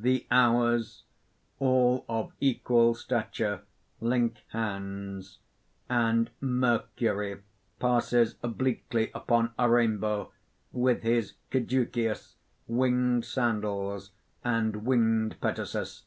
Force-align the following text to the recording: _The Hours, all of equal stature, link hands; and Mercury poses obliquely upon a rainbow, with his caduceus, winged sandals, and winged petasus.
_The 0.00 0.24
Hours, 0.30 1.02
all 1.58 2.04
of 2.08 2.30
equal 2.38 2.94
stature, 2.94 3.62
link 4.00 4.36
hands; 4.52 5.40
and 5.90 6.30
Mercury 6.40 7.42
poses 7.80 8.36
obliquely 8.40 9.10
upon 9.12 9.50
a 9.58 9.68
rainbow, 9.68 10.30
with 10.70 11.02
his 11.02 11.32
caduceus, 11.50 12.36
winged 12.68 13.24
sandals, 13.24 14.12
and 14.44 14.84
winged 14.86 15.40
petasus. 15.40 16.04